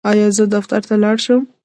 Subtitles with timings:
[0.09, 1.41] ایا زه دفتر ته لاړ شم؟